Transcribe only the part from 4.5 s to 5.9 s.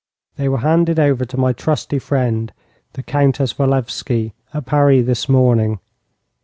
at Paris, this morning.